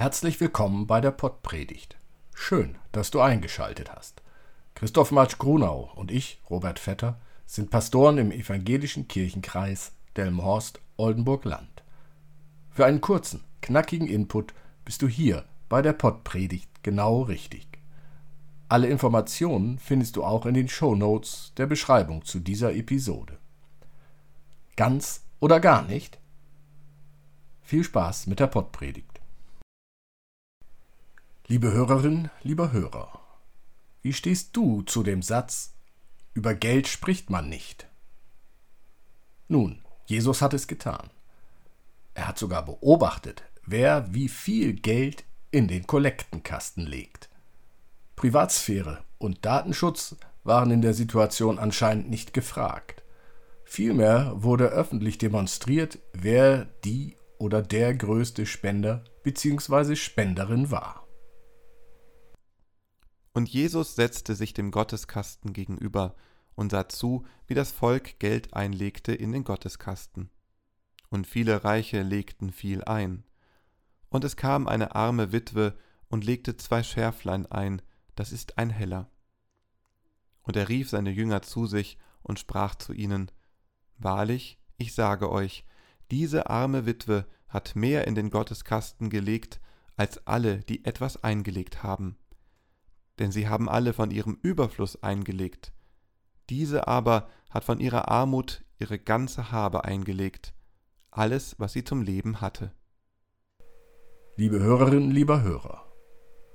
Herzlich 0.00 0.40
willkommen 0.40 0.86
bei 0.86 1.02
der 1.02 1.10
Pottpredigt. 1.10 1.98
Schön, 2.34 2.78
dass 2.90 3.10
du 3.10 3.20
eingeschaltet 3.20 3.94
hast. 3.94 4.22
Christoph 4.74 5.12
Marsch 5.12 5.36
Grunau 5.36 5.92
und 5.94 6.10
ich, 6.10 6.40
Robert 6.48 6.78
Vetter, 6.78 7.20
sind 7.44 7.68
Pastoren 7.68 8.16
im 8.16 8.32
evangelischen 8.32 9.08
Kirchenkreis 9.08 9.92
Delmenhorst-Oldenburg-Land. 10.16 11.82
Für 12.70 12.86
einen 12.86 13.02
kurzen, 13.02 13.44
knackigen 13.60 14.08
Input 14.08 14.54
bist 14.86 15.02
du 15.02 15.06
hier 15.06 15.44
bei 15.68 15.82
der 15.82 15.92
Pottpredigt 15.92 16.82
genau 16.82 17.20
richtig. 17.20 17.68
Alle 18.70 18.86
Informationen 18.86 19.78
findest 19.78 20.16
du 20.16 20.24
auch 20.24 20.46
in 20.46 20.54
den 20.54 20.70
Shownotes 20.70 21.52
der 21.58 21.66
Beschreibung 21.66 22.24
zu 22.24 22.40
dieser 22.40 22.74
Episode. 22.74 23.36
Ganz 24.76 25.26
oder 25.40 25.60
gar 25.60 25.82
nicht? 25.82 26.18
Viel 27.60 27.84
Spaß 27.84 28.28
mit 28.28 28.40
der 28.40 28.46
Pottpredigt. 28.46 29.09
Liebe 31.50 31.72
Hörerin, 31.72 32.30
lieber 32.44 32.70
Hörer, 32.70 33.18
wie 34.02 34.12
stehst 34.12 34.56
du 34.56 34.82
zu 34.82 35.02
dem 35.02 35.20
Satz, 35.20 35.72
über 36.32 36.54
Geld 36.54 36.86
spricht 36.86 37.28
man 37.28 37.48
nicht? 37.48 37.88
Nun, 39.48 39.82
Jesus 40.06 40.42
hat 40.42 40.54
es 40.54 40.68
getan. 40.68 41.10
Er 42.14 42.28
hat 42.28 42.38
sogar 42.38 42.64
beobachtet, 42.64 43.42
wer 43.66 44.14
wie 44.14 44.28
viel 44.28 44.74
Geld 44.74 45.24
in 45.50 45.66
den 45.66 45.88
Kollektenkasten 45.88 46.86
legt. 46.86 47.28
Privatsphäre 48.14 49.02
und 49.18 49.44
Datenschutz 49.44 50.14
waren 50.44 50.70
in 50.70 50.82
der 50.82 50.94
Situation 50.94 51.58
anscheinend 51.58 52.10
nicht 52.10 52.32
gefragt. 52.32 53.02
Vielmehr 53.64 54.34
wurde 54.36 54.66
öffentlich 54.66 55.18
demonstriert, 55.18 55.98
wer 56.12 56.66
die 56.84 57.16
oder 57.38 57.60
der 57.60 57.92
größte 57.92 58.46
Spender 58.46 59.02
bzw. 59.24 59.96
Spenderin 59.96 60.70
war. 60.70 61.08
Und 63.40 63.48
Jesus 63.48 63.94
setzte 63.94 64.34
sich 64.34 64.52
dem 64.52 64.70
Gotteskasten 64.70 65.54
gegenüber 65.54 66.14
und 66.56 66.72
sah 66.72 66.90
zu, 66.90 67.24
wie 67.46 67.54
das 67.54 67.72
Volk 67.72 68.18
Geld 68.18 68.52
einlegte 68.52 69.14
in 69.14 69.32
den 69.32 69.44
Gotteskasten. 69.44 70.28
Und 71.08 71.26
viele 71.26 71.64
Reiche 71.64 72.02
legten 72.02 72.52
viel 72.52 72.84
ein. 72.84 73.24
Und 74.10 74.24
es 74.24 74.36
kam 74.36 74.68
eine 74.68 74.94
arme 74.94 75.32
Witwe 75.32 75.74
und 76.10 76.22
legte 76.22 76.58
zwei 76.58 76.82
Schärflein 76.82 77.46
ein, 77.46 77.80
das 78.14 78.30
ist 78.30 78.58
ein 78.58 78.68
Heller. 78.68 79.10
Und 80.42 80.54
er 80.56 80.68
rief 80.68 80.90
seine 80.90 81.10
Jünger 81.10 81.40
zu 81.40 81.64
sich 81.64 81.96
und 82.22 82.38
sprach 82.38 82.74
zu 82.74 82.92
ihnen, 82.92 83.32
Wahrlich, 83.96 84.60
ich 84.76 84.92
sage 84.92 85.32
euch, 85.32 85.64
diese 86.10 86.50
arme 86.50 86.84
Witwe 86.84 87.24
hat 87.48 87.74
mehr 87.74 88.06
in 88.06 88.14
den 88.14 88.28
Gotteskasten 88.28 89.08
gelegt, 89.08 89.62
als 89.96 90.26
alle, 90.26 90.58
die 90.58 90.84
etwas 90.84 91.24
eingelegt 91.24 91.82
haben 91.82 92.18
denn 93.18 93.32
sie 93.32 93.48
haben 93.48 93.68
alle 93.68 93.92
von 93.92 94.10
ihrem 94.10 94.38
Überfluss 94.42 95.02
eingelegt. 95.02 95.72
Diese 96.48 96.88
aber 96.88 97.28
hat 97.50 97.64
von 97.64 97.80
ihrer 97.80 98.08
Armut 98.08 98.64
ihre 98.78 98.98
ganze 98.98 99.52
Habe 99.52 99.84
eingelegt, 99.84 100.54
alles, 101.10 101.56
was 101.58 101.72
sie 101.72 101.84
zum 101.84 102.02
Leben 102.02 102.40
hatte. 102.40 102.72
Liebe 104.36 104.58
Hörerinnen, 104.58 105.10
lieber 105.10 105.42
Hörer, 105.42 105.84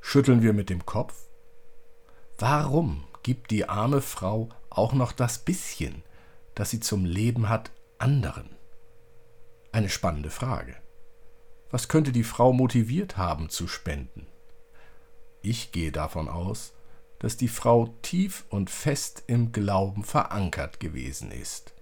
schütteln 0.00 0.42
wir 0.42 0.52
mit 0.52 0.70
dem 0.70 0.86
Kopf? 0.86 1.28
Warum 2.38 3.04
gibt 3.22 3.50
die 3.50 3.68
arme 3.68 4.00
Frau 4.00 4.48
auch 4.70 4.94
noch 4.94 5.12
das 5.12 5.44
bisschen, 5.44 6.02
das 6.54 6.70
sie 6.70 6.80
zum 6.80 7.04
Leben 7.04 7.48
hat, 7.48 7.72
anderen? 7.98 8.56
Eine 9.72 9.88
spannende 9.88 10.30
Frage. 10.30 10.76
Was 11.70 11.88
könnte 11.88 12.12
die 12.12 12.24
Frau 12.24 12.52
motiviert 12.52 13.16
haben 13.16 13.48
zu 13.48 13.66
spenden? 13.66 14.26
Ich 15.46 15.72
gehe 15.72 15.92
davon 15.92 16.30
aus, 16.30 16.72
dass 17.18 17.36
die 17.36 17.48
Frau 17.48 17.94
tief 18.00 18.46
und 18.48 18.70
fest 18.70 19.24
im 19.26 19.52
Glauben 19.52 20.02
verankert 20.02 20.80
gewesen 20.80 21.30
ist, 21.30 21.74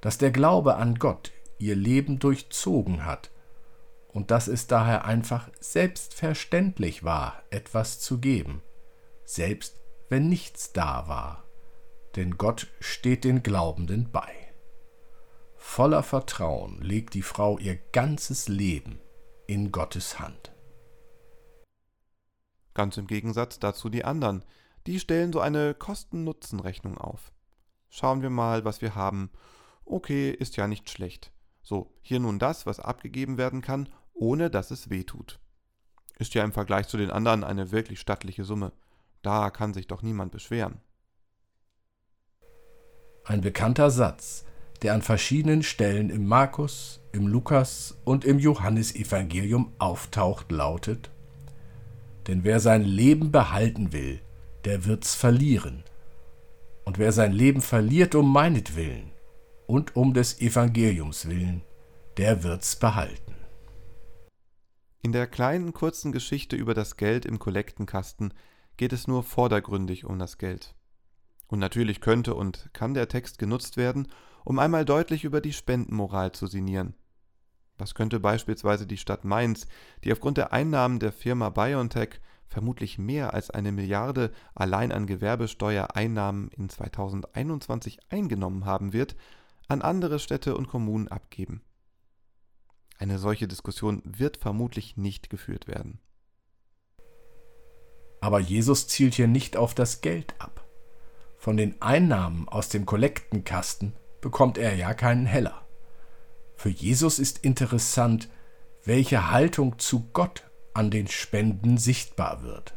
dass 0.00 0.16
der 0.16 0.30
Glaube 0.30 0.76
an 0.76 0.94
Gott 0.94 1.32
ihr 1.58 1.74
Leben 1.74 2.20
durchzogen 2.20 3.04
hat 3.04 3.32
und 4.06 4.30
dass 4.30 4.46
es 4.46 4.68
daher 4.68 5.04
einfach 5.04 5.50
selbstverständlich 5.58 7.02
war, 7.02 7.42
etwas 7.50 7.98
zu 7.98 8.18
geben, 8.18 8.62
selbst 9.24 9.80
wenn 10.08 10.28
nichts 10.28 10.72
da 10.72 11.08
war, 11.08 11.42
denn 12.14 12.38
Gott 12.38 12.68
steht 12.78 13.24
den 13.24 13.42
Glaubenden 13.42 14.12
bei. 14.12 14.32
Voller 15.56 16.04
Vertrauen 16.04 16.80
legt 16.80 17.14
die 17.14 17.22
Frau 17.22 17.58
ihr 17.58 17.76
ganzes 17.90 18.46
Leben 18.46 19.00
in 19.48 19.72
Gottes 19.72 20.20
Hand. 20.20 20.51
Ganz 22.74 22.96
im 22.96 23.06
Gegensatz 23.06 23.58
dazu 23.58 23.88
die 23.88 24.04
anderen. 24.04 24.44
Die 24.86 24.98
stellen 24.98 25.32
so 25.32 25.40
eine 25.40 25.74
Kosten-Nutzen-Rechnung 25.74 26.98
auf. 26.98 27.32
Schauen 27.88 28.22
wir 28.22 28.30
mal, 28.30 28.64
was 28.64 28.80
wir 28.80 28.94
haben. 28.94 29.30
Okay, 29.84 30.30
ist 30.30 30.56
ja 30.56 30.66
nicht 30.66 30.90
schlecht. 30.90 31.32
So, 31.62 31.92
hier 32.00 32.18
nun 32.18 32.38
das, 32.38 32.66
was 32.66 32.80
abgegeben 32.80 33.38
werden 33.38 33.60
kann, 33.60 33.88
ohne 34.14 34.50
dass 34.50 34.70
es 34.70 34.90
weh 34.90 35.04
tut. 35.04 35.38
Ist 36.18 36.34
ja 36.34 36.44
im 36.44 36.52
Vergleich 36.52 36.88
zu 36.88 36.96
den 36.96 37.10
anderen 37.10 37.44
eine 37.44 37.70
wirklich 37.70 38.00
stattliche 38.00 38.44
Summe. 38.44 38.72
Da 39.22 39.50
kann 39.50 39.74
sich 39.74 39.86
doch 39.86 40.02
niemand 40.02 40.32
beschweren. 40.32 40.80
Ein 43.24 43.40
bekannter 43.40 43.90
Satz, 43.90 44.44
der 44.82 44.94
an 44.94 45.02
verschiedenen 45.02 45.62
Stellen 45.62 46.10
im 46.10 46.26
Markus, 46.26 47.00
im 47.12 47.28
Lukas 47.28 47.96
und 48.04 48.24
im 48.24 48.40
Johannesevangelium 48.40 49.72
auftaucht, 49.78 50.50
lautet 50.50 51.11
denn 52.26 52.44
wer 52.44 52.60
sein 52.60 52.84
Leben 52.84 53.32
behalten 53.32 53.92
will, 53.92 54.20
der 54.64 54.84
wird's 54.84 55.14
verlieren. 55.14 55.84
Und 56.84 56.98
wer 56.98 57.12
sein 57.12 57.32
Leben 57.32 57.60
verliert 57.60 58.14
um 58.14 58.32
meinetwillen 58.32 59.12
und 59.66 59.96
um 59.96 60.14
des 60.14 60.40
Evangeliums 60.40 61.28
willen, 61.28 61.62
der 62.16 62.42
wird's 62.42 62.76
behalten. 62.76 63.34
In 65.02 65.12
der 65.12 65.26
kleinen 65.26 65.72
kurzen 65.72 66.12
Geschichte 66.12 66.56
über 66.56 66.74
das 66.74 66.96
Geld 66.96 67.26
im 67.26 67.38
Kollektenkasten 67.38 68.34
geht 68.76 68.92
es 68.92 69.08
nur 69.08 69.22
vordergründig 69.22 70.04
um 70.04 70.18
das 70.18 70.38
Geld. 70.38 70.74
Und 71.48 71.58
natürlich 71.58 72.00
könnte 72.00 72.34
und 72.34 72.70
kann 72.72 72.94
der 72.94 73.08
Text 73.08 73.38
genutzt 73.38 73.76
werden, 73.76 74.08
um 74.44 74.58
einmal 74.58 74.84
deutlich 74.84 75.24
über 75.24 75.40
die 75.40 75.52
Spendenmoral 75.52 76.32
zu 76.32 76.46
sinnieren. 76.46 76.94
Das 77.82 77.96
könnte 77.96 78.20
beispielsweise 78.20 78.86
die 78.86 78.96
Stadt 78.96 79.24
Mainz, 79.24 79.66
die 80.04 80.12
aufgrund 80.12 80.38
der 80.38 80.52
Einnahmen 80.52 81.00
der 81.00 81.10
Firma 81.10 81.48
BioNTech 81.48 82.20
vermutlich 82.46 82.96
mehr 82.96 83.34
als 83.34 83.50
eine 83.50 83.72
Milliarde 83.72 84.30
allein 84.54 84.92
an 84.92 85.08
Gewerbesteuereinnahmen 85.08 86.48
in 86.56 86.68
2021 86.68 87.98
eingenommen 88.08 88.66
haben 88.66 88.92
wird, 88.92 89.16
an 89.66 89.82
andere 89.82 90.20
Städte 90.20 90.56
und 90.56 90.68
Kommunen 90.68 91.08
abgeben. 91.08 91.60
Eine 92.98 93.18
solche 93.18 93.48
Diskussion 93.48 94.00
wird 94.04 94.36
vermutlich 94.36 94.96
nicht 94.96 95.28
geführt 95.28 95.66
werden. 95.66 95.98
Aber 98.20 98.38
Jesus 98.38 98.86
zielt 98.86 99.14
hier 99.14 99.26
nicht 99.26 99.56
auf 99.56 99.74
das 99.74 100.02
Geld 100.02 100.36
ab. 100.38 100.64
Von 101.36 101.56
den 101.56 101.82
Einnahmen 101.82 102.48
aus 102.48 102.68
dem 102.68 102.86
Kollektenkasten 102.86 103.92
bekommt 104.20 104.56
er 104.56 104.76
ja 104.76 104.94
keinen 104.94 105.26
Heller. 105.26 105.61
Für 106.62 106.68
Jesus 106.68 107.18
ist 107.18 107.38
interessant, 107.38 108.28
welche 108.84 109.32
Haltung 109.32 109.80
zu 109.80 110.12
Gott 110.12 110.48
an 110.74 110.92
den 110.92 111.08
Spenden 111.08 111.76
sichtbar 111.76 112.44
wird. 112.44 112.74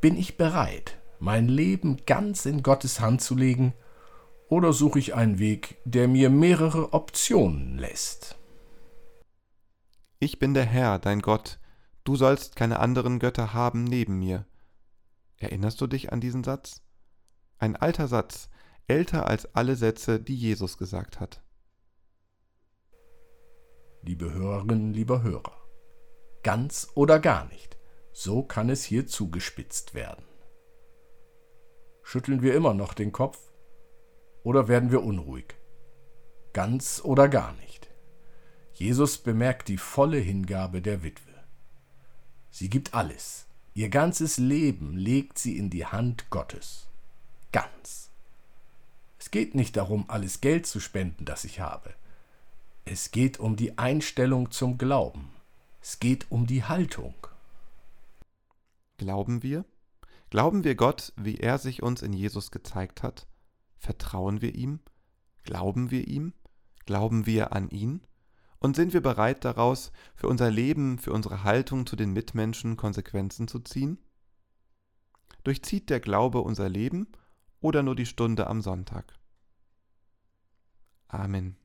Bin 0.00 0.16
ich 0.16 0.36
bereit, 0.36 0.98
mein 1.20 1.46
Leben 1.46 1.98
ganz 2.06 2.44
in 2.44 2.64
Gottes 2.64 2.98
Hand 2.98 3.22
zu 3.22 3.36
legen, 3.36 3.72
oder 4.48 4.72
suche 4.72 4.98
ich 4.98 5.14
einen 5.14 5.38
Weg, 5.38 5.76
der 5.84 6.08
mir 6.08 6.28
mehrere 6.28 6.92
Optionen 6.92 7.78
lässt? 7.78 8.36
Ich 10.18 10.40
bin 10.40 10.52
der 10.52 10.64
Herr, 10.64 10.98
dein 10.98 11.22
Gott, 11.22 11.60
du 12.02 12.16
sollst 12.16 12.56
keine 12.56 12.80
anderen 12.80 13.20
Götter 13.20 13.54
haben 13.54 13.84
neben 13.84 14.18
mir. 14.18 14.44
Erinnerst 15.36 15.80
du 15.80 15.86
dich 15.86 16.12
an 16.12 16.20
diesen 16.20 16.42
Satz? 16.42 16.82
Ein 17.58 17.76
alter 17.76 18.08
Satz, 18.08 18.48
älter 18.88 19.28
als 19.28 19.54
alle 19.54 19.76
Sätze, 19.76 20.18
die 20.18 20.34
Jesus 20.34 20.78
gesagt 20.78 21.20
hat 21.20 21.45
liebe 24.06 24.32
Hörerinnen, 24.32 24.94
lieber 24.94 25.22
Hörer. 25.22 25.60
Ganz 26.44 26.88
oder 26.94 27.18
gar 27.18 27.46
nicht. 27.46 27.76
So 28.12 28.44
kann 28.44 28.70
es 28.70 28.84
hier 28.84 29.06
zugespitzt 29.06 29.94
werden. 29.94 30.24
Schütteln 32.02 32.40
wir 32.40 32.54
immer 32.54 32.72
noch 32.72 32.94
den 32.94 33.10
Kopf 33.10 33.38
oder 34.44 34.68
werden 34.68 34.92
wir 34.92 35.02
unruhig? 35.02 35.56
Ganz 36.52 37.00
oder 37.04 37.28
gar 37.28 37.52
nicht. 37.54 37.90
Jesus 38.74 39.18
bemerkt 39.18 39.66
die 39.68 39.76
volle 39.76 40.18
Hingabe 40.18 40.80
der 40.80 41.02
Witwe. 41.02 41.34
Sie 42.50 42.70
gibt 42.70 42.94
alles. 42.94 43.46
Ihr 43.74 43.88
ganzes 43.88 44.38
Leben 44.38 44.96
legt 44.96 45.36
sie 45.38 45.58
in 45.58 45.68
die 45.68 45.84
Hand 45.84 46.30
Gottes. 46.30 46.88
Ganz. 47.50 48.10
Es 49.18 49.32
geht 49.32 49.56
nicht 49.56 49.76
darum, 49.76 50.04
alles 50.08 50.40
Geld 50.40 50.66
zu 50.66 50.78
spenden, 50.78 51.24
das 51.24 51.44
ich 51.44 51.58
habe. 51.58 51.92
Es 52.88 53.10
geht 53.10 53.40
um 53.40 53.56
die 53.56 53.78
Einstellung 53.78 54.52
zum 54.52 54.78
Glauben. 54.78 55.28
Es 55.82 55.98
geht 55.98 56.30
um 56.30 56.46
die 56.46 56.62
Haltung. 56.62 57.14
Glauben 58.96 59.42
wir? 59.42 59.64
Glauben 60.30 60.62
wir 60.62 60.76
Gott, 60.76 61.12
wie 61.16 61.34
er 61.34 61.58
sich 61.58 61.82
uns 61.82 62.00
in 62.00 62.12
Jesus 62.12 62.52
gezeigt 62.52 63.02
hat? 63.02 63.26
Vertrauen 63.76 64.40
wir 64.40 64.54
ihm? 64.54 64.78
Glauben 65.42 65.90
wir 65.90 66.06
ihm? 66.06 66.32
Glauben 66.84 67.26
wir 67.26 67.52
an 67.52 67.70
ihn? 67.70 68.02
Und 68.60 68.76
sind 68.76 68.92
wir 68.92 69.02
bereit 69.02 69.44
daraus, 69.44 69.90
für 70.14 70.28
unser 70.28 70.52
Leben, 70.52 71.00
für 71.00 71.12
unsere 71.12 71.42
Haltung 71.42 71.86
zu 71.86 71.96
den 71.96 72.12
Mitmenschen 72.12 72.76
Konsequenzen 72.76 73.48
zu 73.48 73.58
ziehen? 73.58 73.98
Durchzieht 75.42 75.90
der 75.90 75.98
Glaube 75.98 76.40
unser 76.40 76.68
Leben 76.68 77.08
oder 77.60 77.82
nur 77.82 77.96
die 77.96 78.06
Stunde 78.06 78.46
am 78.46 78.62
Sonntag? 78.62 79.18
Amen. 81.08 81.56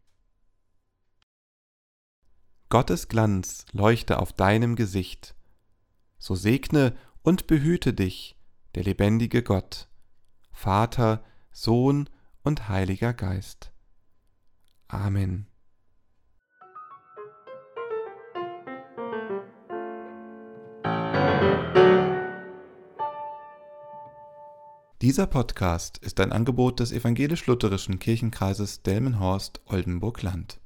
Gottes 2.72 3.10
Glanz 3.10 3.66
leuchte 3.74 4.18
auf 4.18 4.32
deinem 4.32 4.78
Gesicht. 4.78 5.36
So 6.18 6.36
segne 6.36 6.96
und 7.22 7.46
behüte 7.46 7.94
dich 7.94 8.38
der 8.76 8.86
lebendige 8.86 9.44
Gott, 9.44 9.90
Vater, 10.54 11.22
Sohn 11.52 12.10
und 12.44 12.70
Heiliger 12.70 13.14
Geist. 13.14 13.74
Amen. 14.88 15.48
Dieser 25.02 25.28
Podcast 25.28 25.98
ist 25.98 26.22
ein 26.22 26.32
Angebot 26.32 26.80
des 26.80 26.94
evangelisch-lutherischen 26.94 28.00
Kirchenkreises 28.00 28.82
Delmenhorst-Oldenburg-Land. 28.84 30.61